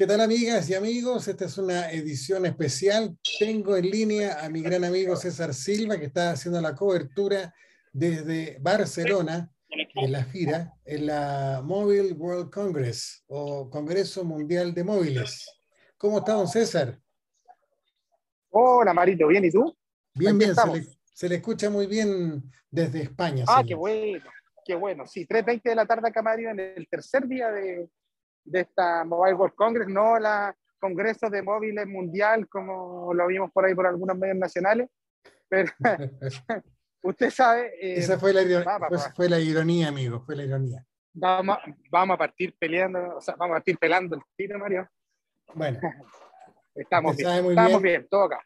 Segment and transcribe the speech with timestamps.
[0.00, 1.28] ¿Qué tal amigas y amigos?
[1.28, 3.18] Esta es una edición especial.
[3.38, 7.54] Tengo en línea a mi gran amigo César Silva que está haciendo la cobertura
[7.92, 15.46] desde Barcelona en la gira, en la Mobile World Congress o Congreso Mundial de Móviles.
[15.98, 16.98] ¿Cómo está don César?
[18.48, 19.76] Hola Marito, ¿bien y tú?
[20.14, 23.44] Bien, bien, se le, se le, escucha muy bien desde España.
[23.46, 24.30] Ah, qué bueno,
[24.64, 25.06] qué bueno.
[25.06, 27.90] Sí, 3.20 de la tarde acá Mario, en el tercer día de,
[28.44, 33.64] de esta Mobile World Congress, no la Congreso de Móviles Mundial como lo vimos por
[33.64, 34.88] ahí por algunos medios nacionales,
[35.48, 35.70] pero
[37.02, 37.68] usted sabe...
[37.80, 38.78] Eh, Esa fue la, ironía,
[39.14, 40.84] fue, la ironía, amigo, fue la ironía.
[41.12, 41.58] Vamos,
[41.90, 44.88] vamos a partir peleando, o sea, vamos a partir pelando el tiro, Mario.
[45.54, 45.80] Bueno.
[46.74, 48.40] estamos bien, estamos bien, todo acá.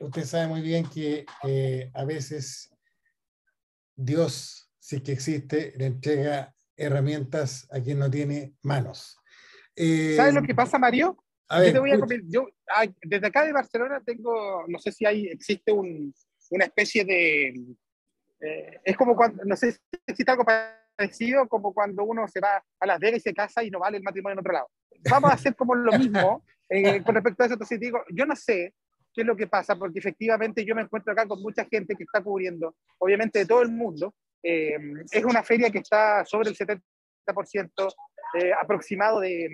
[0.00, 2.74] Usted sabe muy bien que eh, a veces
[3.94, 9.18] Dios, si es que existe, le entrega herramientas a quien no tiene manos.
[9.76, 11.22] Eh, ¿Sabes lo que pasa, Mario?
[11.50, 12.46] yo te voy a yo,
[13.02, 16.12] desde acá de Barcelona tengo, no sé si hay, existe un,
[16.50, 17.48] una especie de,
[18.40, 22.62] eh, es como cuando, no sé si existe algo parecido como cuando uno se va
[22.80, 24.70] a Las Vegas y se casa y no vale el matrimonio en otro lado.
[25.10, 27.54] Vamos a hacer como lo mismo eh, con respecto a eso.
[27.54, 28.74] Entonces digo, yo no sé
[29.12, 32.04] qué es lo que pasa, porque efectivamente yo me encuentro acá con mucha gente que
[32.04, 34.14] está cubriendo, obviamente de todo el mundo.
[34.42, 36.80] Es una feria que está sobre el 70%
[38.34, 39.48] eh, aproximado de,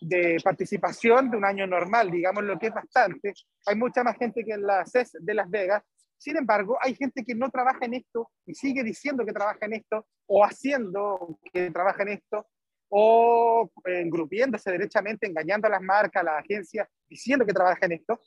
[0.00, 3.32] de, participación de un año normal, digamos lo que es bastante.
[3.66, 5.82] Hay mucha más gente que en la CES de Las Vegas.
[6.18, 9.74] Sin embargo, hay gente que no trabaja en esto y sigue diciendo que trabaja en
[9.74, 12.46] esto o haciendo que trabaja en esto
[12.94, 18.20] o engrupiéndose derechamente, engañando a las marcas, a las agencias, diciendo que trabaja en esto.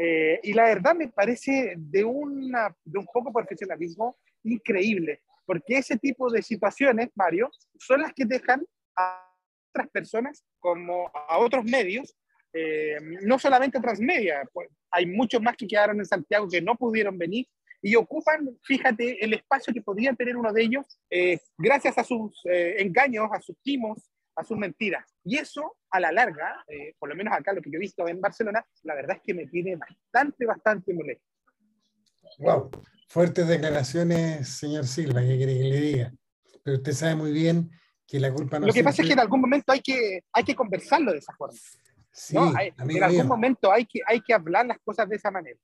[0.00, 5.96] Eh, y la verdad me parece de, una, de un poco profesionalismo increíble, porque ese
[5.96, 8.62] tipo de situaciones, Mario, son las que dejan
[8.94, 9.26] a
[9.70, 12.14] otras personas como a otros medios,
[12.52, 17.16] eh, no solamente transmedia, pues, hay muchos más que quedaron en Santiago que no pudieron
[17.16, 17.46] venir
[17.80, 22.38] y ocupan, fíjate, el espacio que podían tener uno de ellos eh, gracias a sus
[22.44, 25.06] eh, engaños, a sus timos, a sus mentiras.
[25.24, 26.62] Y eso, a la larga,
[26.98, 29.32] por lo menos acá lo que yo he visto en Barcelona, la verdad es que
[29.32, 31.24] me tiene bastante, bastante molesto.
[32.38, 32.70] Wow,
[33.08, 36.14] fuertes declaraciones, señor Silva, que quiere que le diga.
[36.62, 37.70] Pero usted sabe muy bien
[38.16, 41.12] la culpa Lo que pasa es que en algún momento hay que, hay que conversarlo
[41.12, 41.58] de esa forma.
[42.10, 45.58] Sí, en algún momento hay que, hay que hablar las cosas de esa manera.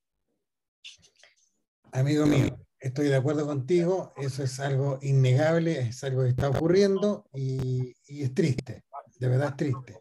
[1.92, 7.26] Amigo mío, estoy de acuerdo contigo, eso es algo innegable, es algo que está ocurriendo
[7.32, 8.84] y, es triste,
[9.18, 10.00] de verdad es triste.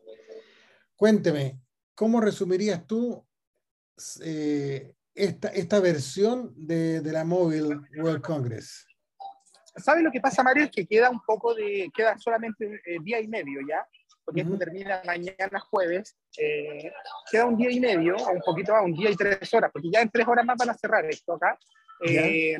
[0.95, 1.61] Cuénteme,
[1.95, 3.25] ¿cómo resumirías tú
[4.23, 8.87] eh, esta, esta versión de, de la Mobile World Congress?
[9.75, 10.65] ¿Sabes lo que pasa, Mario?
[10.65, 13.85] Es que queda un poco de, queda solamente eh, día y medio ya,
[14.23, 16.91] porque esto termina mañana jueves, eh,
[17.31, 19.89] queda un día y medio, o un poquito más, un día y tres horas, porque
[19.91, 21.57] ya en tres horas más van a cerrar esto acá.
[22.05, 22.57] Eh,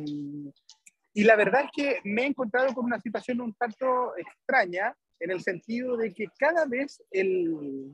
[1.13, 5.31] y la verdad es que me he encontrado con una situación un tanto extraña, en
[5.31, 7.91] el sentido de que cada vez, el,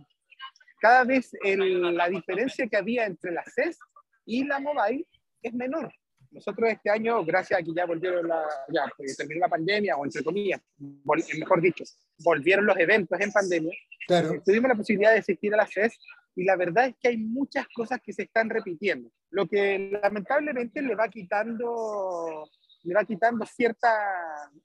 [0.80, 3.78] cada vez el, la diferencia que había entre la CES
[4.26, 5.06] y la mobile
[5.42, 5.92] es menor.
[6.32, 10.06] Nosotros este año, gracias a que ya volvieron la, ya eh, terminó la pandemia, o
[10.06, 11.84] entre comillas, mejor dicho,
[12.20, 13.74] volvieron los eventos en pandemia,
[14.06, 14.42] claro.
[14.46, 15.98] tuvimos la posibilidad de asistir a la CES
[16.36, 20.84] y la verdad es que hay muchas cosas que se están repitiendo, lo que lamentablemente
[20.84, 22.48] le va quitando,
[22.84, 23.90] le va quitando cierta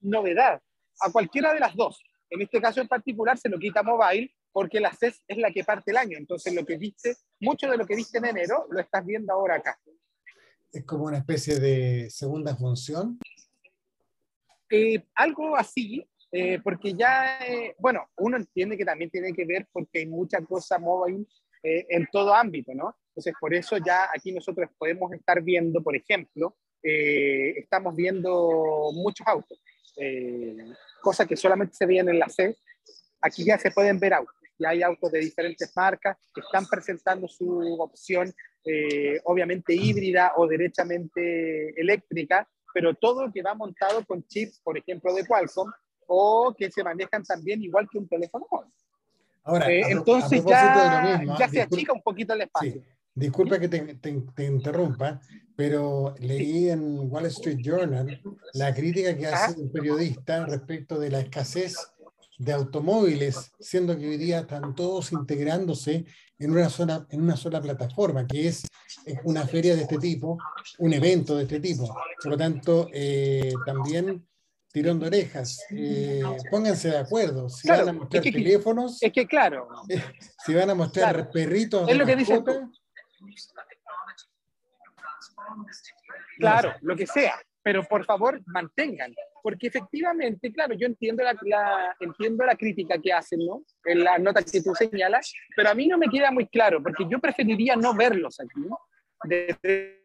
[0.03, 0.61] novedad
[1.01, 2.03] a cualquiera de las dos.
[2.29, 5.65] En este caso en particular se lo quita mobile porque la CES es la que
[5.65, 8.81] parte el año, entonces lo que viste, mucho de lo que viste en enero lo
[8.81, 9.79] estás viendo ahora acá
[10.75, 13.19] es como una especie de segunda función.
[14.69, 19.69] Eh, algo así, eh, porque ya, eh, bueno, uno entiende que también tiene que ver
[19.73, 21.27] porque hay mucha cosa móvil
[21.67, 22.95] en todo ámbito, ¿no?
[23.09, 29.63] Entonces, por eso ya aquí nosotros podemos estar viendo, por ejemplo, estamos viendo muchos autos,
[31.01, 32.55] cosas que solamente se veían en la C,
[33.23, 37.29] aquí ya se pueden ver autos, ya hay autos de diferentes marcas que están presentando
[37.29, 38.33] su opción
[38.65, 45.13] eh, obviamente híbrida o derechamente eléctrica, pero todo que va montado con chips, por ejemplo,
[45.15, 45.71] de Qualcomm,
[46.07, 48.47] o que se manejan también igual que un teléfono
[49.45, 52.83] Ahora, eh, entonces ya, ya se achica un poquito el espacio.
[53.15, 55.21] Disculpa que te, te, interrumpa,
[55.55, 58.21] pero leí en Wall Street Journal
[58.55, 61.77] la crítica que hace un periodista respecto de la escasez
[62.39, 66.05] de automóviles, siendo que hoy día están todos integrándose
[66.39, 68.67] en una sola, en una sola plataforma, que es,
[69.25, 70.39] una feria de este tipo,
[70.79, 71.95] un evento de este tipo.
[72.23, 74.27] Por lo tanto, eh, también
[74.73, 75.65] tirón de orejas.
[75.71, 77.49] Eh, pónganse de acuerdo.
[77.49, 79.03] Si van a mostrar teléfonos.
[79.03, 79.69] Es que claro.
[80.45, 81.89] si van a mostrar perritos.
[81.89, 82.45] Es lo que dicen.
[86.39, 87.41] Claro, lo que sea.
[87.65, 89.13] Pero por favor, mantengan.
[89.43, 93.65] Porque efectivamente, claro, yo entiendo la, entiendo la crítica que hacen, ¿no?
[93.85, 97.05] En la nota que tú señalas, pero a mí no me queda muy claro, porque
[97.11, 98.79] yo preferiría no verlos aquí, ¿no?
[99.25, 100.05] Desde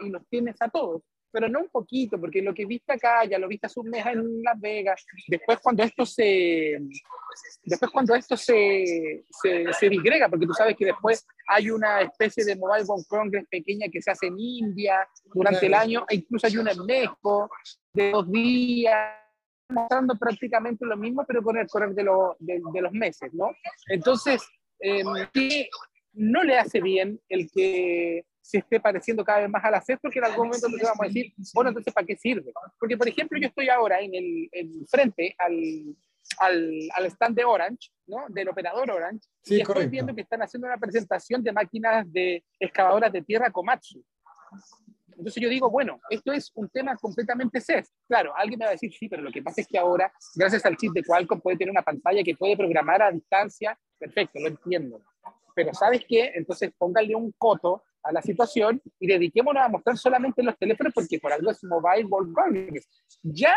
[0.00, 1.02] y los tienes a todos
[1.34, 4.06] pero no un poquito, porque lo que viste acá, ya lo viste hace un mes
[4.06, 6.78] en Las Vegas, después cuando esto se,
[7.64, 12.44] después cuando esto se, se, se disgrega, porque tú sabes que después hay una especie
[12.44, 16.46] de Mobile World Congress pequeña que se hace en India durante el año, e incluso
[16.46, 17.50] hay una en México
[17.92, 19.18] de dos días,
[19.70, 22.04] mostrando prácticamente lo mismo, pero con el correr de,
[22.38, 23.50] de, de los meses, ¿no?
[23.88, 24.40] Entonces,
[24.78, 25.02] eh,
[25.32, 25.68] ¿qué
[26.12, 29.98] no le hace bien el que se esté pareciendo cada vez más a la CES,
[30.02, 32.52] porque en algún momento nos vamos a decir, bueno, entonces, ¿para qué sirve?
[32.78, 35.96] Porque, por ejemplo, yo estoy ahora en el frente al,
[36.40, 38.26] al, al, stand de Orange, ¿no?
[38.28, 43.10] Del operador Orange, y estoy viendo que están haciendo una presentación de máquinas de excavadoras
[43.10, 44.04] de tierra Komatsu.
[45.16, 47.90] Entonces yo digo, bueno, esto es un tema completamente CES.
[48.06, 50.66] Claro, alguien me va a decir, sí, pero lo que pasa es que ahora, gracias
[50.66, 53.78] al chip de Qualcomm, puede tener una pantalla que puede programar a distancia.
[53.98, 55.00] Perfecto, lo entiendo.
[55.54, 56.32] Pero ¿sabes qué?
[56.34, 61.18] Entonces póngale un coto a la situación y dediquémonos a mostrar solamente los teléfonos porque
[61.18, 62.88] por algo es Mobile World Congress.
[63.22, 63.54] Ya,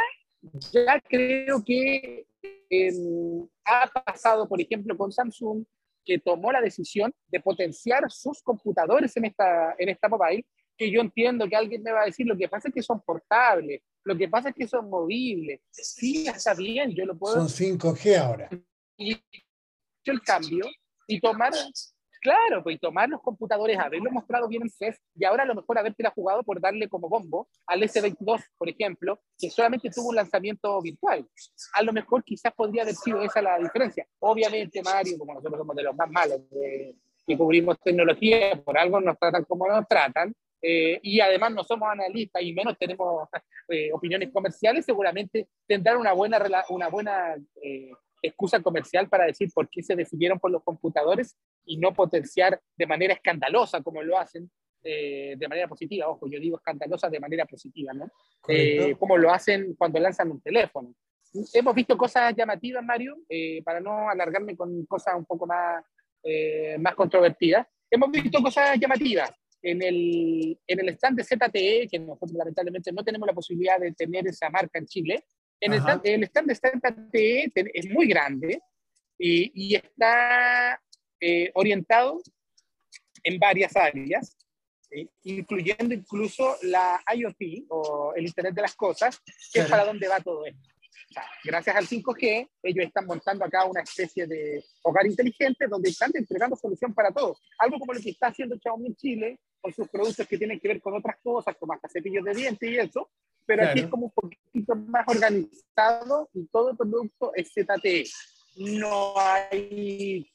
[0.72, 2.26] ya creo que
[2.70, 5.66] em, ha pasado, por ejemplo, con Samsung,
[6.06, 10.46] que tomó la decisión de potenciar sus computadores en esta, en esta mobile,
[10.78, 13.02] que yo entiendo que alguien me va a decir, lo que pasa es que son
[13.02, 15.60] portables, lo que pasa es que son movibles.
[15.72, 17.36] Sí, está bien, yo lo puedo...
[17.36, 18.50] Son 5G ahora.
[18.96, 19.18] Y
[20.06, 20.66] el cambio
[21.08, 21.52] y tomar
[22.28, 25.80] Claro, pues tomar los computadores, haberlo mostrado bien en CES y ahora a lo mejor
[25.80, 30.18] haberte la jugado por darle como bombo al S22, por ejemplo, que solamente tuvo un
[30.18, 31.26] lanzamiento virtual.
[31.74, 34.06] A lo mejor quizás podría haber sido esa la diferencia.
[34.20, 39.18] Obviamente, Mario, como nosotros somos de los más malos que cubrimos tecnología, por algo nos
[39.18, 43.30] tratan como nos tratan, eh, y además no somos analistas y menos tenemos
[43.70, 47.92] eh, opiniones comerciales, seguramente tendrán una buena, una buena eh,
[48.22, 52.88] excusa comercial para decir por qué se decidieron por los computadores y no potenciar de
[52.88, 54.50] manera escandalosa como lo hacen
[54.84, 56.08] eh, de manera positiva.
[56.08, 58.10] Ojo, yo digo escandalosa de manera positiva, ¿no?
[58.48, 60.94] Eh, como lo hacen cuando lanzan un teléfono.
[61.54, 65.84] Hemos visto cosas llamativas, Mario, eh, para no alargarme con cosas un poco más,
[66.80, 67.68] más controvertidas.
[67.90, 69.32] Hemos visto cosas llamativas.
[69.62, 73.92] En el, en el stand de ZTE, que nosotros lamentablemente no tenemos la posibilidad de
[73.92, 75.26] tener esa marca en Chile,
[75.60, 76.48] en el stand, el stand,
[77.12, 78.62] de ZTE es muy grande
[79.18, 80.80] y, y está
[81.20, 82.22] eh, orientado
[83.24, 84.38] en varias áreas,
[85.24, 89.22] incluyendo incluso la IoT o el Internet de las Cosas,
[89.52, 90.70] que es para dónde va todo esto.
[91.44, 96.56] Gracias al 5G, ellos están montando acá una especie de hogar inteligente donde están entregando
[96.56, 97.42] solución para todos.
[97.60, 100.68] Algo como lo que está haciendo Xiaomi en Chile con sus productos que tienen que
[100.68, 103.10] ver con otras cosas, como hasta cepillos de dientes y eso,
[103.46, 108.06] pero aquí es como un poquito más organizado y todo el producto es ZTE.
[108.58, 110.30] No hay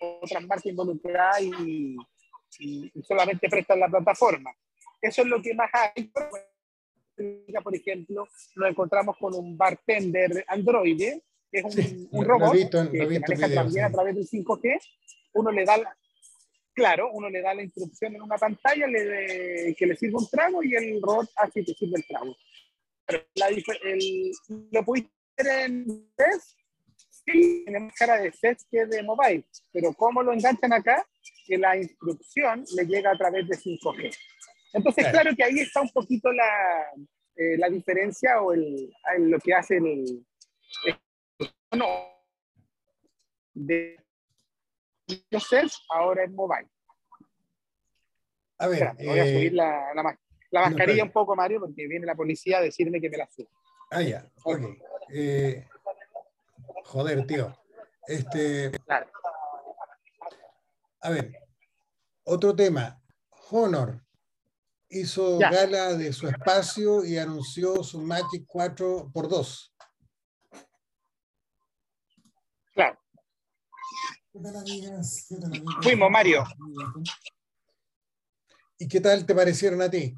[0.00, 1.96] otras marcas involucradas y,
[2.60, 4.52] y, solamente prestan la plataforma.
[5.00, 6.12] Eso es lo que más hay.
[7.62, 10.98] Por ejemplo, nos encontramos con un bartender Android,
[11.50, 12.52] que es un, un robot
[12.90, 14.78] que, maneja también a través del 5G.
[15.34, 15.96] Uno le da, la,
[16.72, 20.62] claro, uno le da la instrucción en una pantalla le, que le sirve un trago
[20.62, 22.36] y el robot hace que sirve el trago.
[23.34, 24.32] La, el,
[24.70, 26.60] lo pudiste ver en test
[27.24, 31.06] sí, tenemos cara de set que de mobile, pero ¿cómo lo enganchan acá?
[31.46, 34.14] Que la instrucción le llega a través de 5G.
[34.72, 36.92] Entonces, claro, que ahí está un poquito la,
[37.36, 40.26] eh, la diferencia o el, lo que hace el,
[41.72, 41.86] no,
[43.54, 43.96] de
[45.30, 46.68] los sets ahora es mobile.
[48.58, 50.18] A ver, voy a subir eh, la, la,
[50.50, 53.48] la mascarilla un poco, Mario, porque viene la policía a decirme que me la suba.
[53.90, 54.60] Ah, ya, ok.
[55.12, 55.66] Eh,
[56.84, 57.56] Joder, tío.
[58.06, 58.72] Este.
[61.00, 61.32] A ver,
[62.24, 63.00] otro tema.
[63.52, 64.00] Honor
[64.90, 69.74] hizo gala de su espacio y anunció su Magic 4 por 2
[72.72, 72.98] Claro.
[75.82, 76.44] Fuimos, Mario.
[78.78, 80.14] ¿Y qué tal te parecieron a ti?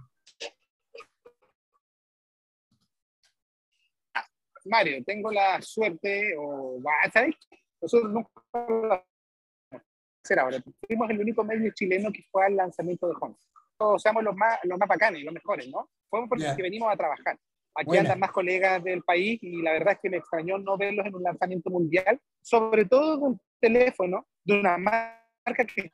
[4.64, 6.78] Mario, tengo la suerte, o
[7.12, 7.34] ¿sabes?
[7.80, 9.04] Nosotros nunca
[10.22, 10.62] hacer ahora.
[10.86, 13.38] Fuimos el único medio chileno que fue al lanzamiento de Honda.
[13.98, 15.88] Seamos los más, los más bacanes, los mejores, ¿no?
[16.08, 17.38] Fuimos porque venimos a trabajar.
[17.74, 21.06] Aquí andan más colegas del país y la verdad es que me extrañó no verlos
[21.06, 25.92] en un lanzamiento mundial, sobre todo de un teléfono de una marca que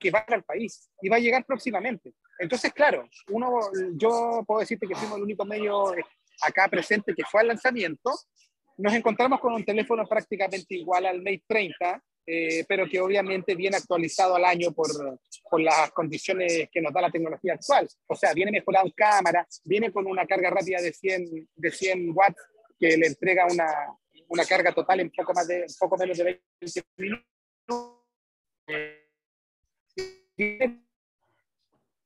[0.00, 2.14] que va al país y va a llegar próximamente.
[2.38, 3.60] Entonces, claro, uno,
[3.94, 5.92] yo puedo decirte que fuimos el único medio
[6.42, 8.10] acá presente que fue al lanzamiento.
[8.78, 13.76] Nos encontramos con un teléfono prácticamente igual al Mate 30, eh, pero que obviamente viene
[13.76, 14.88] actualizado al año por,
[15.50, 17.88] por, las condiciones que nos da la tecnología actual.
[18.06, 22.12] O sea, viene mejorado en cámara, viene con una carga rápida de 100, de 100
[22.14, 22.40] watts
[22.78, 23.66] que le entrega una,
[24.28, 27.26] una carga total en poco, más de, poco menos de 20 minutos.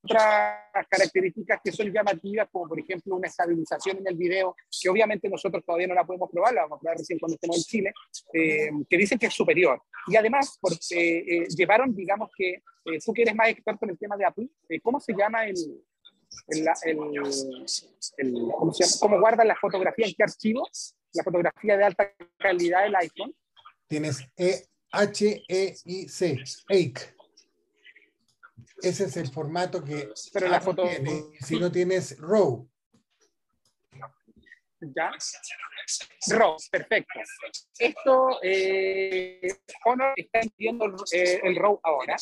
[0.05, 5.29] Otras características que son llamativas, como por ejemplo una estabilización en el video, que obviamente
[5.29, 7.93] nosotros todavía no la podemos probar, la vamos a probar recién cuando estemos en Chile,
[8.33, 9.83] eh, que dicen que es superior.
[10.07, 13.99] Y además, porque eh, llevaron, digamos que, eh, tú que eres más experto en el
[13.99, 14.49] tema de Apple,
[14.83, 15.57] ¿cómo se llama el,
[16.49, 16.97] el, el,
[18.57, 18.97] ¿cómo, se llama?
[19.01, 20.07] ¿cómo guardan la fotografía?
[20.07, 20.69] ¿En qué archivo?
[21.15, 23.35] La fotografía de alta calidad del iPhone.
[23.87, 27.15] Tienes E H-E-I-C, EIC.
[28.83, 30.89] Ese es el formato que Pero la foto...
[31.41, 32.69] Si no tienes RAW.
[34.81, 35.13] ¿Ya?
[36.29, 37.21] RAW, perfecto.
[37.79, 39.49] Esto, eh,
[39.85, 42.17] Honor está entiendo eh, el RAW ahora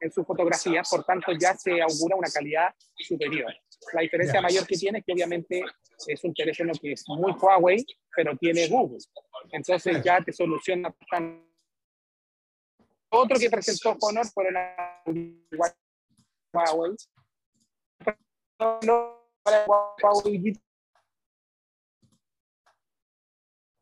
[0.00, 3.52] en su fotografía, por tanto ya se augura una calidad superior.
[3.92, 5.62] La diferencia mayor que tiene es que obviamente
[6.06, 8.98] es un teléfono que es muy Huawei, pero tiene Google.
[9.52, 10.94] Entonces ya te soluciona
[13.12, 15.02] otro que presentó Honor fue la
[16.52, 16.96] Huawei.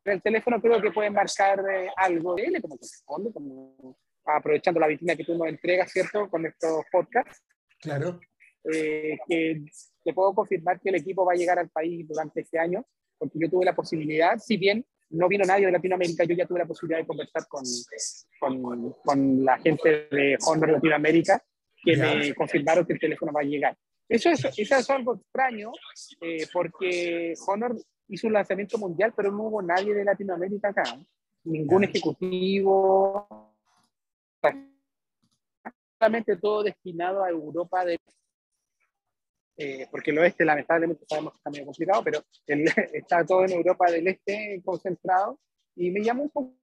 [0.05, 4.87] El teléfono creo que puede marcar eh, algo de él, como corresponde, como aprovechando la
[4.87, 6.29] vitrina que tú nos entregas, ¿cierto?
[6.29, 7.43] Con estos podcasts.
[7.79, 8.19] Claro.
[8.63, 9.65] Eh, que
[10.03, 12.85] te puedo confirmar que el equipo va a llegar al país durante este año,
[13.17, 16.59] porque yo tuve la posibilidad, si bien no vino nadie de Latinoamérica, yo ya tuve
[16.59, 17.63] la posibilidad de conversar con,
[18.39, 21.43] con, con la gente de Honor Latinoamérica,
[21.83, 23.77] que me confirmaron que el teléfono va a llegar.
[24.07, 25.71] Eso es, eso es algo extraño,
[26.21, 27.75] eh, porque Honor
[28.07, 30.83] hizo un lanzamiento mundial, pero no hubo nadie de Latinoamérica acá.
[31.43, 33.55] Ningún ejecutivo.
[35.99, 37.99] Solamente todo destinado a Europa de
[39.61, 42.23] eh, porque el oeste lamentablemente sabemos que está medio complicado, pero
[42.93, 45.37] está todo en Europa del Este concentrado,
[45.75, 46.55] y me llamó un poco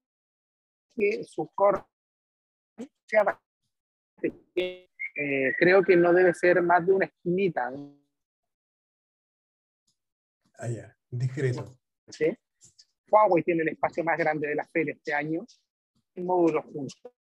[0.97, 1.83] que su core
[3.05, 3.39] sea
[5.17, 7.73] eh, creo que no debe ser más de una esquinita.
[10.59, 11.77] Ah, ya, discreto.
[12.09, 12.37] ¿Sí?
[13.09, 15.45] Huawei tiene el espacio más grande de la feria este año,
[16.15, 17.13] en módulos juntos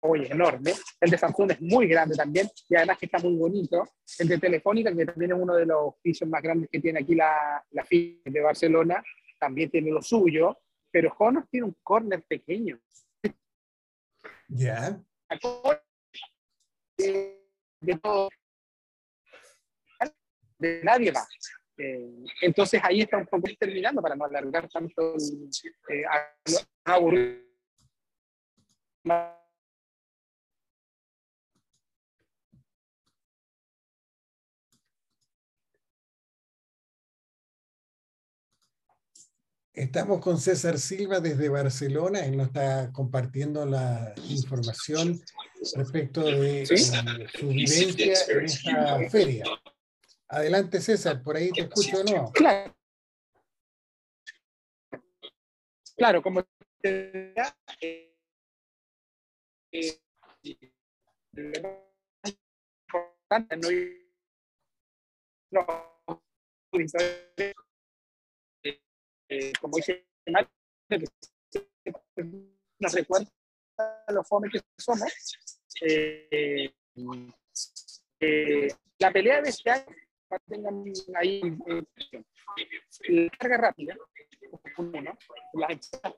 [0.00, 0.72] hoy es enorme.
[1.00, 3.84] El de Samsung es muy grande también y además que está muy bonito.
[4.18, 7.14] El de Telefónica, que también es uno de los pisos más grandes que tiene aquí
[7.14, 9.02] la, la de Barcelona,
[9.38, 10.58] también tiene lo suyo,
[10.90, 12.78] pero Honor tiene un corner pequeño.
[14.48, 15.00] Ya.
[20.58, 21.28] De, nadie más.
[21.78, 25.14] Eh, entonces ahí está un poco terminando para no alargar tanto
[25.90, 26.04] eh,
[26.84, 27.46] aburrir
[39.76, 45.20] Estamos con César Silva desde Barcelona, él nos está compartiendo la información
[45.74, 49.44] respecto de eh, su vivencia en esta feria.
[50.28, 52.32] Adelante César, por ahí te escucho de nuevo.
[52.32, 52.74] Claro,
[55.94, 56.42] claro como
[56.80, 57.34] te
[57.82, 58.14] eh,
[65.50, 65.66] no,
[66.08, 66.22] no,
[69.36, 70.06] eh, como dice
[72.78, 73.30] nos recuerda
[74.08, 75.12] los fomes que somos.
[75.82, 76.72] Eh,
[78.20, 79.84] eh, la pelea de este año,
[81.14, 81.40] ahí
[83.08, 83.96] la carga rápida,
[84.78, 85.18] uno,
[85.52, 86.14] las empresas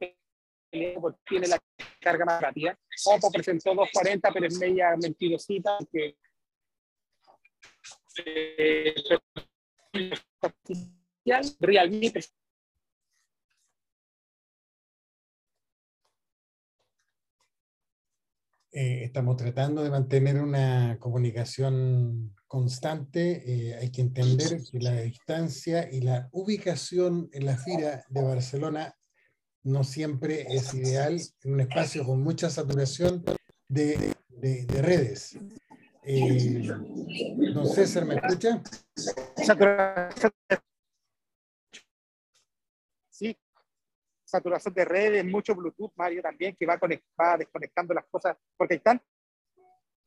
[1.26, 1.58] tiene la
[2.00, 2.78] carga más rápida.
[3.06, 6.16] Oppo presentó 240, pero es media mentirosita, que
[8.24, 8.94] eh,
[18.70, 23.42] Eh, estamos tratando de mantener una comunicación constante.
[23.46, 28.94] Eh, hay que entender que la distancia y la ubicación en la FIRA de Barcelona
[29.62, 33.24] no siempre es ideal en un espacio con mucha saturación
[33.68, 35.38] de, de, redes.
[36.04, 36.70] Eh,
[37.54, 38.62] don César, ¿me escucha?
[38.94, 39.10] Sí,
[44.28, 46.78] saturación de redes, mucho Bluetooth, Mario, también, que va,
[47.20, 49.00] va desconectando las cosas, porque están.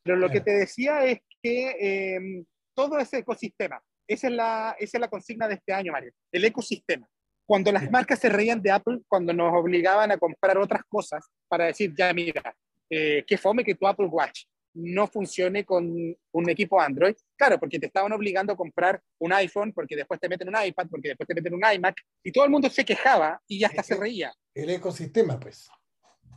[0.04, 4.98] Pero lo que te decía es que em, todo ese ecosistema, esa es, la, esa
[4.98, 7.08] es la consigna de este año, Mario, el ecosistema.
[7.46, 11.66] Cuando las marcas se reían de Apple, cuando nos obligaban a comprar otras cosas para
[11.66, 12.56] decir, ya mira,
[12.90, 17.16] eh, qué fome que tu Apple Watch no funcione con un equipo Android.
[17.36, 20.88] Claro, porque te estaban obligando a comprar un iPhone, porque después te meten un iPad,
[20.90, 23.96] porque después te meten un iMac, y todo el mundo se quejaba y hasta se
[23.96, 24.34] reía.
[24.54, 25.70] El ecosistema, pues.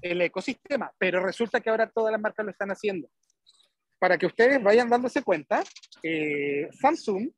[0.02, 3.08] El ecosistema, pero resulta que ahora todas las marcas lo están haciendo.
[3.98, 5.62] Para que ustedes vayan dándose cuenta,
[6.02, 7.30] eh, Samsung,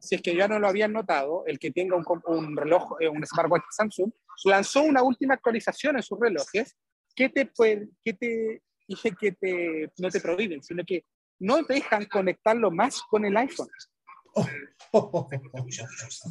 [0.00, 3.08] si es que ya no lo habían notado, el que tenga un, un reloj, eh,
[3.08, 4.12] un smartwatch Samsung,
[4.44, 6.76] lanzó una última actualización en sus relojes
[7.14, 11.04] que te, puede, que te dije que te, no te prohíben, sino que
[11.38, 13.68] no dejan conectarlo más con el iPhone.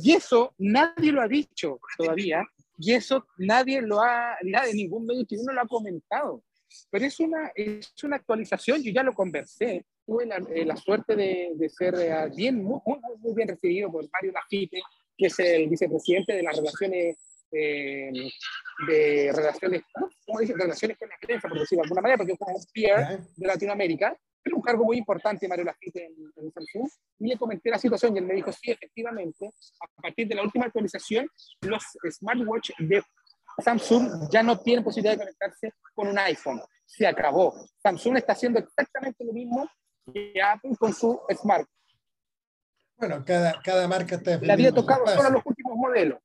[0.02, 2.44] Y eso nadie lo ha dicho todavía,
[2.78, 6.44] y eso nadie lo ha, nadie, ningún medio chileno lo ha comentado.
[6.90, 11.52] Pero es una, es una actualización, yo ya lo conversé, tuve la, eh, suerte de,
[11.56, 12.80] de ser eh, bien, muy,
[13.20, 14.82] muy, bien recibido por Mario Lafite,
[15.18, 17.18] que es el vicepresidente de las relaciones
[17.52, 18.12] eh,
[18.88, 19.82] de relaciones,
[20.38, 20.60] ¿cómo dicen?
[20.60, 23.48] Relaciones con la prensa, por decirlo de alguna manera, porque es como un peer de
[23.48, 26.90] Latinoamérica, pero un cargo muy importante, Mario Lafite, en, en Samsung,
[27.20, 29.52] y le comenté la situación y él me dijo, sí, efectivamente,
[29.82, 31.28] a partir de la última actualización,
[31.62, 33.04] los smartwatch de
[33.64, 36.62] Samsung ya no tienen posibilidad de conectarse con un iPhone.
[36.86, 37.54] Se acabó.
[37.82, 39.68] Samsung está haciendo exactamente lo mismo
[40.14, 41.68] que Apple con su Smart.
[42.98, 44.38] Bueno, cada, cada marca está...
[44.38, 46.20] Le había tocado solo los últimos modelos.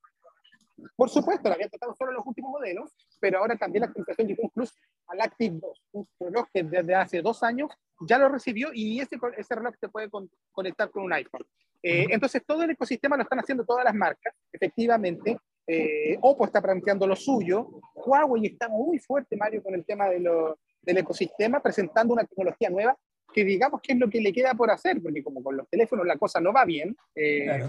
[0.96, 2.90] Por supuesto, la había tocado solo los últimos modelos,
[3.22, 4.74] pero ahora también la actualización de Plus
[5.06, 7.70] al Active 2, un reloj que desde hace dos años
[8.00, 10.10] ya lo recibió y ese, ese reloj se puede
[10.50, 11.46] conectar con un iPhone.
[11.80, 15.38] Eh, entonces, todo el ecosistema lo están haciendo todas las marcas, efectivamente.
[15.68, 17.80] Eh, Oppo está planteando lo suyo.
[17.94, 22.70] Huawei está muy fuerte, Mario, con el tema de lo, del ecosistema, presentando una tecnología
[22.70, 22.98] nueva
[23.32, 26.04] que digamos que es lo que le queda por hacer, porque como con los teléfonos
[26.06, 27.62] la cosa no va bien, eh,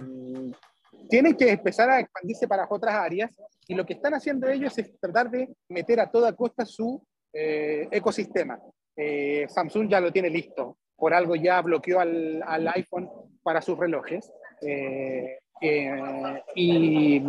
[1.09, 3.31] tienen que empezar a expandirse para otras áreas
[3.67, 7.87] y lo que están haciendo ellos es tratar de meter a toda costa su eh,
[7.91, 8.59] ecosistema.
[8.95, 13.09] Eh, Samsung ya lo tiene listo, por algo ya bloqueó al, al iPhone
[13.41, 14.31] para sus relojes.
[14.61, 15.37] Eh,
[16.55, 17.21] y,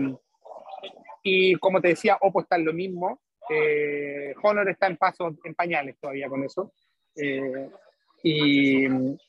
[1.22, 3.20] y, como te decía, Oppo está en lo mismo.
[4.42, 6.72] Honor está en paso, en pañales todavía con eso.
[8.22, 8.86] y,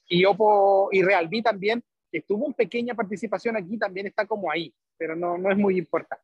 [0.10, 1.84] y Oppo y Realme también
[2.15, 5.78] que tuvo una pequeña participación aquí, también está como ahí, pero no, no es muy
[5.78, 6.23] importante.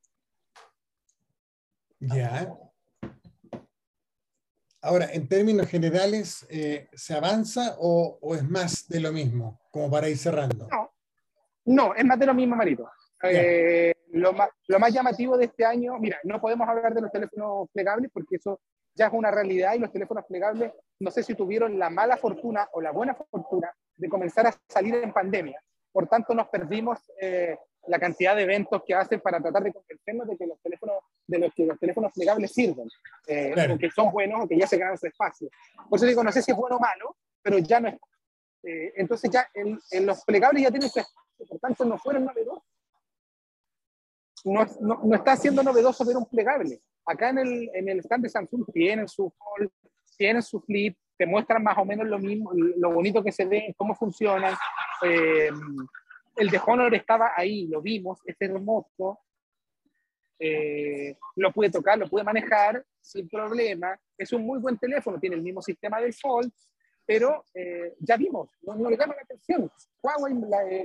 [1.99, 2.57] Ya.
[4.81, 9.91] Ahora, en términos generales, eh, ¿se avanza o, o, es más de lo mismo, como
[9.91, 10.69] para ir cerrando?
[10.71, 10.93] No,
[11.65, 12.89] no es más de lo mismo, Marito.
[13.23, 17.11] Eh, lo, más, lo más llamativo de este año, mira, no podemos hablar de los
[17.11, 18.61] teléfonos plegables porque eso
[18.95, 22.69] ya es una realidad y los teléfonos plegables, no sé si tuvieron la mala fortuna
[22.71, 27.57] o la buena fortuna de comenzar a salir en pandemia por tanto nos perdimos eh,
[27.87, 31.39] la cantidad de eventos que hacen para tratar de convencernos de que los teléfonos, de
[31.39, 32.87] los que los teléfonos plegables sirven,
[33.27, 35.49] eh, o que son buenos o que ya se ganan su espacio.
[35.89, 37.95] Por eso digo, no sé si es bueno o malo, pero ya no es.
[38.63, 42.63] Eh, entonces ya en, los plegables ya tienen su espacio, por tanto no fueron novedosos.
[44.43, 46.81] No, no, no, está siendo novedoso ver un plegable.
[47.05, 49.69] Acá en el, en el stand de Samsung tienen su Fold,
[50.17, 53.75] tienen su Flip, te muestran más o menos lo mismo, lo bonito que se ve,
[53.77, 54.55] cómo funcionan.
[55.03, 55.51] Eh,
[56.35, 59.19] el de Honor estaba ahí, lo vimos, es hermoso.
[60.39, 63.95] Eh, lo pude tocar, lo pude manejar sin problema.
[64.17, 66.51] Es un muy buen teléfono, tiene el mismo sistema del Fold,
[67.05, 69.71] pero eh, ya vimos, no, le llama la atención.
[70.01, 70.33] Huawei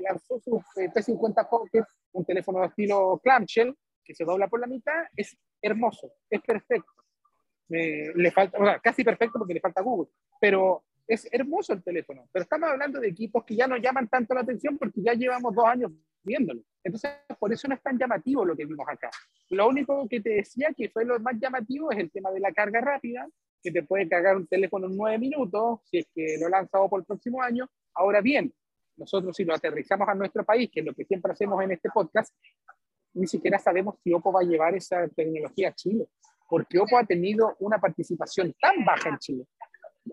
[0.02, 5.06] lanzó su P50 Pocket, un teléfono de estilo clamshell, que se dobla por la mitad,
[5.16, 7.05] es hermoso, es perfecto.
[7.68, 12.28] Le falta, casi perfecto porque le falta Google, pero es hermoso el teléfono.
[12.32, 15.54] Pero estamos hablando de equipos que ya no llaman tanto la atención porque ya llevamos
[15.54, 16.62] dos años viéndolo.
[16.82, 19.10] Entonces, por eso no es tan llamativo lo que vimos acá.
[19.50, 22.52] Lo único que te decía que fue lo más llamativo es el tema de la
[22.52, 23.28] carga rápida,
[23.62, 27.00] que te puede cargar un teléfono en nueve minutos, si es que lo lanzado por
[27.00, 27.68] el próximo año.
[27.94, 28.52] Ahora bien,
[28.96, 31.90] nosotros si lo aterrizamos a nuestro país, que es lo que siempre hacemos en este
[31.90, 32.34] podcast,
[33.14, 36.08] ni siquiera sabemos si Oppo va a llevar esa tecnología a Chile,
[36.48, 39.44] porque Oppo ha tenido una participación tan baja en Chile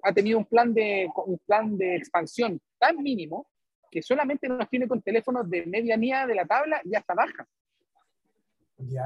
[0.01, 3.47] ha tenido un plan de, un plan de expansión tan mínimo
[3.91, 7.47] que solamente nos tiene con teléfonos de medianía de la tabla y hasta baja.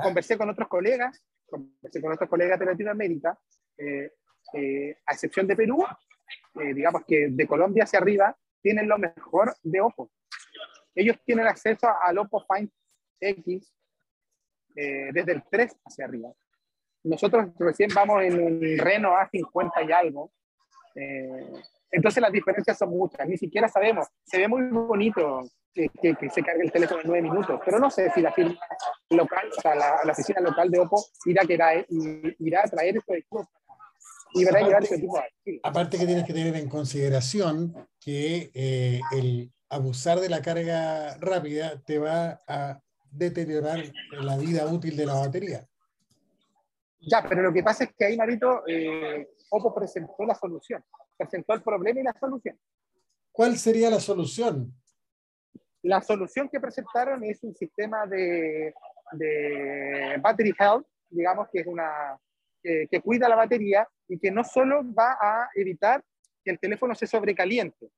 [0.01, 3.39] Conversé con otros colegas conversé con nuestros colegas de Latinoamérica,
[3.77, 4.11] eh,
[4.53, 5.83] eh, a excepción de Perú,
[6.61, 10.11] eh, digamos que de Colombia hacia arriba, tienen lo mejor de Oppo.
[10.93, 12.69] Ellos tienen acceso al Oppo Find
[13.19, 13.73] X
[14.75, 16.29] desde el 3 hacia arriba.
[17.07, 20.31] Nosotros recién vamos en un Reno A50 y algo.
[21.91, 23.27] entonces las diferencias son muchas.
[23.27, 24.07] Ni siquiera sabemos.
[24.23, 25.43] Se ve muy bonito
[25.73, 28.57] que, se cargue el teléfono en nueve minutos, pero no sé si la firma
[29.09, 31.53] local, o sea, la, oficina local de Oppo irá, que
[32.39, 33.47] irá a traer estos equipos
[34.33, 39.01] y verá aparte, llevar tipo de Aparte que tienes que tener en consideración que eh,
[39.11, 45.15] el abusar de la carga rápida te va a deteriorar la vida útil de la
[45.15, 45.67] batería.
[46.99, 50.83] Ya, pero lo que pasa es que ahí, Marito, eh, Oppo presentó la solución,
[51.15, 52.59] presentó el problema y la solución.
[53.31, 54.73] ¿Cuál sería la solución?
[55.83, 58.73] La solución que presentaron es un sistema de,
[59.11, 62.19] de battery health, digamos que es una
[62.63, 66.03] que cuida la batería y que no solo va a evitar
[66.43, 67.89] que el teléfono se sobrecaliente,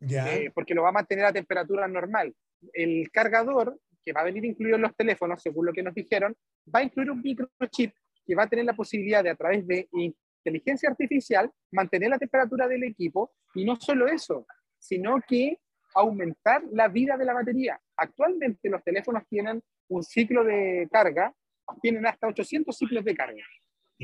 [0.00, 2.34] eh, porque lo va a mantener a temperatura normal.
[2.72, 6.34] El cargador, que va a venir incluido en los teléfonos, según lo que nos dijeron,
[6.74, 7.94] va a incluir un microchip
[8.28, 12.68] que va a tener la posibilidad de, a través de inteligencia artificial, mantener la temperatura
[12.68, 14.46] del equipo y no solo eso,
[14.78, 15.58] sino que
[15.94, 17.80] aumentar la vida de la batería.
[17.96, 21.34] Actualmente los teléfonos tienen un ciclo de carga,
[21.80, 23.44] tienen hasta 800 ciclos de carga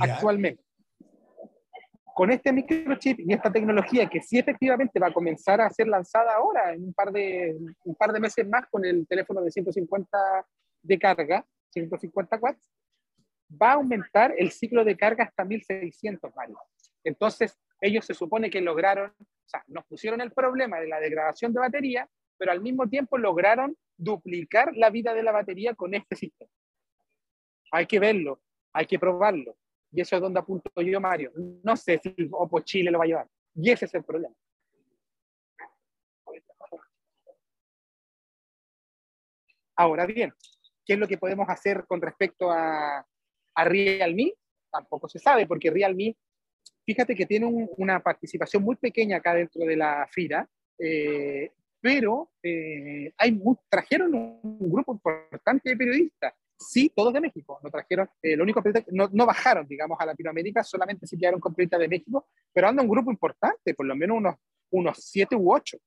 [0.00, 0.64] actualmente.
[2.14, 6.34] Con este microchip y esta tecnología que sí efectivamente va a comenzar a ser lanzada
[6.34, 10.46] ahora, en un par de, un par de meses más con el teléfono de 150
[10.82, 12.70] de carga, 150 watts,
[13.50, 16.58] va a aumentar el ciclo de carga hasta 1600 varios.
[17.04, 21.52] Entonces, ellos se supone que lograron, o sea, nos pusieron el problema de la degradación
[21.52, 26.16] de batería, pero al mismo tiempo lograron duplicar la vida de la batería con este
[26.16, 26.50] sistema.
[27.70, 28.40] Hay que verlo,
[28.72, 29.56] hay que probarlo.
[29.92, 31.32] Y eso es donde apunto yo, Mario.
[31.62, 33.28] No sé si Oppo Chile lo va a llevar.
[33.54, 34.34] Y ese es el problema.
[39.76, 40.32] Ahora bien,
[40.84, 43.04] ¿qué es lo que podemos hacer con respecto a,
[43.54, 44.34] a Realme?
[44.70, 46.16] Tampoco se sabe, porque Realme
[46.84, 53.12] fíjate que tiene una participación muy pequeña acá dentro de la FIRA, eh, pero eh,
[53.16, 56.34] hay trajeron un, grupo importante de periodistas.
[56.56, 57.58] Sí, todos de México.
[57.62, 58.62] No trajeron, eh, lo único
[58.92, 62.82] no, no, bajaron, digamos, a Latinoamérica, solamente se quedaron con periodistas de México, pero anda
[62.82, 64.36] un grupo importante, por lo menos unos,
[64.70, 65.78] unos siete u ocho.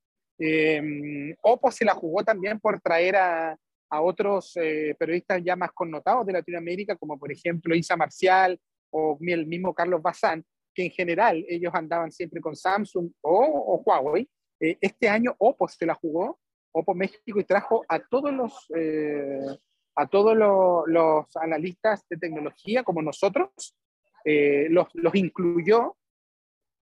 [1.42, 3.58] Oppo se la jugó también por traer a,
[3.90, 8.60] a otros periodistas ya más connotados de Latinoamérica, como por ejemplo Isa Marcial
[8.92, 10.46] o el mismo Carlos Bazán,
[10.78, 14.30] que en general ellos andaban siempre con Samsung o, Huawei.
[14.60, 16.40] Eh, este año Oppo se la jugó,
[16.72, 19.40] Oppo México, y trajo a todos los, eh,
[19.96, 23.76] a todos los, analistas de tecnología como nosotros,
[24.24, 25.98] eh, los, los, incluyó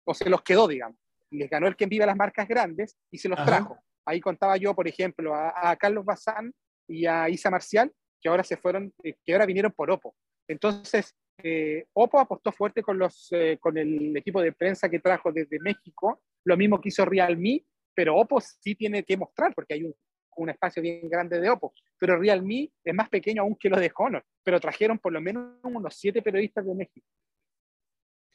[0.04, 0.98] o se los quedó, digamos.
[1.30, 3.78] Les ganó el quien vive las marcas grandes y se los trajo.
[4.04, 6.52] Ahí contaba yo, por ejemplo, a, a Carlos Bazán
[6.90, 10.14] y a Isa Marcial, que ahora se fueron, que ahora vinieron por Oppo.
[10.48, 15.32] Entonces, eh, Oppo apostó fuerte con, los, eh, con el equipo de prensa que trajo
[15.32, 19.84] desde México, lo mismo que hizo Realme, pero Oppo sí tiene que mostrar, porque hay
[19.84, 19.94] un,
[20.36, 23.92] un espacio bien grande de Oppo, pero Realme es más pequeño aún que lo de
[23.94, 27.06] Honor, pero trajeron por lo menos unos siete periodistas de México.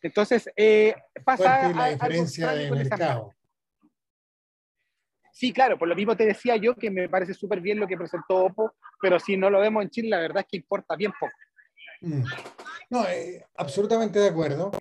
[0.01, 3.33] Entonces, eh, pasa la diferencia de mercado.
[5.35, 7.97] Sí, claro, por lo mismo te decía yo que me parece súper bien lo que
[7.97, 8.71] presentó Oppo,
[9.01, 11.33] pero si no lo vemos en Chile, la verdad es que importa bien poco.
[11.99, 12.23] Mm.
[12.89, 14.71] No, eh, absolutamente de acuerdo.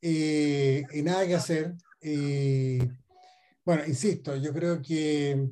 [0.00, 1.74] y nada que hacer.
[3.64, 5.48] bueno, insisto, yo creo que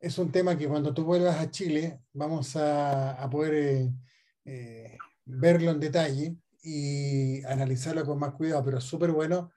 [0.00, 3.90] es un tema que cuando tú vuelvas a Chile vamos a, poder eh,
[4.44, 9.52] eh, verlo en detalle y analizarlo con más cuidado, pero súper bueno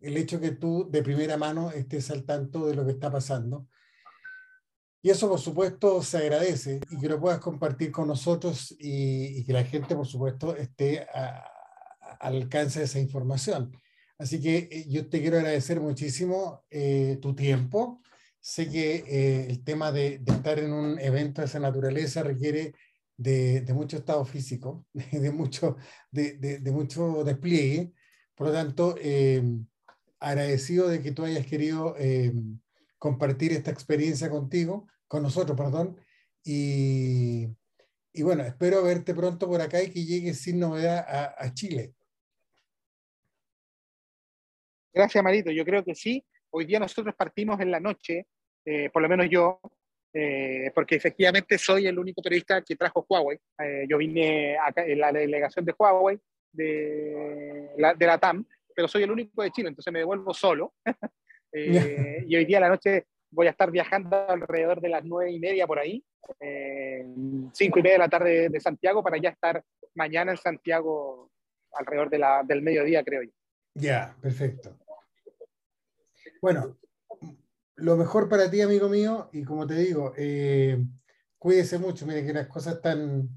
[0.00, 3.66] el hecho que tú de primera mano estés al tanto de lo que está pasando.
[5.04, 9.52] Y eso, por supuesto, se agradece y que lo puedas compartir con nosotros y, que
[9.52, 11.06] la gente, por supuesto, esté
[12.20, 13.70] al alcance de esa información.
[14.18, 18.00] Así que eh, yo te quiero agradecer muchísimo eh, tu tiempo.
[18.40, 22.72] Sé que eh, el tema de, estar en un evento de esa naturaleza requiere
[23.18, 25.76] de, mucho estado físico, de mucho,
[26.10, 27.92] de, de mucho despliegue.
[28.34, 28.94] Por lo tanto,
[30.28, 31.96] agradecido de que tú hayas querido
[32.98, 36.00] compartir esta experiencia contigo con nosotros, perdón.
[36.42, 37.48] Y,
[38.12, 41.04] y, bueno, espero verte pronto por acá y que llegues sin novedad
[41.38, 41.94] a, Chile.
[44.92, 45.50] Gracias, Marito.
[45.50, 46.24] Yo creo que sí.
[46.50, 48.26] Hoy día nosotros partimos en la noche,
[48.64, 49.60] eh, por lo menos yo,
[50.12, 53.38] eh, porque efectivamente soy el único periodista que trajo Huawei.
[53.58, 56.18] Eh, yo vine acá en la delegación de Huawei
[56.52, 60.74] de la, de la TAM, pero soy el único de Chile, entonces me devuelvo solo.
[61.56, 65.30] Eh, y hoy día a la noche voy a estar viajando alrededor de las nueve
[65.30, 66.04] y media por ahí,
[67.52, 69.62] cinco y media de la tarde de Santiago, para ya estar
[69.94, 71.30] mañana en Santiago
[71.74, 73.30] alrededor de la, del mediodía, creo yo.
[73.74, 74.76] Ya, perfecto.
[76.40, 76.78] Bueno,
[77.76, 80.78] lo mejor para ti, amigo mío, y como te digo, eh,
[81.38, 83.28] cuídese mucho, mire que las cosas están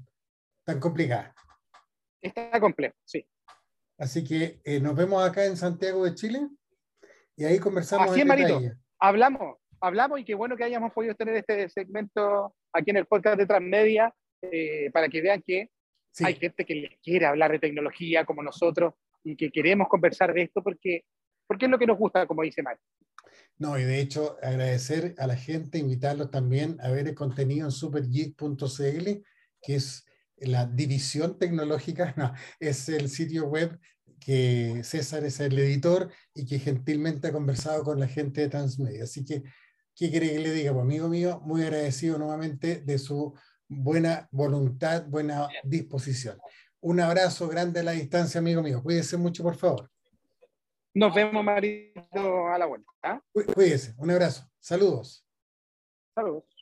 [0.64, 1.34] tan complicadas.
[2.20, 3.26] Está complejo, sí.
[3.98, 6.48] Así que eh, nos vemos acá en Santiago de Chile
[7.36, 8.10] y ahí conversamos.
[8.10, 8.60] Así es, Marito.
[9.00, 13.38] Hablamos, hablamos y qué bueno que hayamos podido tener este segmento aquí en el podcast
[13.38, 15.70] de Transmedia eh, para que vean que
[16.20, 20.42] hay gente que les quiere hablar de tecnología como nosotros y que queremos conversar de
[20.42, 21.04] esto porque,
[21.46, 22.80] porque es lo que nos gusta, como dice Mario.
[23.58, 27.72] No, y de hecho agradecer a la gente, invitarlos también a ver el contenido en
[27.72, 29.22] supergeek.cl,
[29.60, 30.07] que es
[30.40, 33.78] la división tecnológica, no, es el sitio web
[34.20, 39.04] que César es el editor y que gentilmente ha conversado con la gente de Transmedia.
[39.04, 39.42] Así que,
[39.94, 40.72] ¿qué quiere que le diga?
[40.72, 43.34] Pues, amigo mío, muy agradecido nuevamente de su
[43.68, 46.38] buena voluntad, buena disposición.
[46.80, 48.82] Un abrazo grande a la distancia, amigo mío.
[48.82, 49.90] Cuídese mucho, por favor.
[50.94, 53.22] Nos vemos, Marito, a la vuelta.
[53.32, 53.94] Cuídese.
[53.98, 54.48] Un abrazo.
[54.58, 55.24] Saludos.
[56.14, 56.57] Saludos.